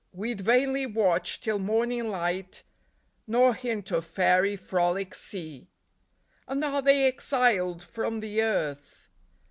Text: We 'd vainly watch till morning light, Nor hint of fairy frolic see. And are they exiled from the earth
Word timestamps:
We 0.13 0.33
'd 0.33 0.41
vainly 0.41 0.87
watch 0.87 1.39
till 1.41 1.59
morning 1.59 2.09
light, 2.09 2.63
Nor 3.27 3.53
hint 3.53 3.91
of 3.91 4.03
fairy 4.03 4.55
frolic 4.55 5.13
see. 5.13 5.67
And 6.47 6.63
are 6.63 6.81
they 6.81 7.05
exiled 7.05 7.83
from 7.83 8.19
the 8.19 8.41
earth 8.41 9.09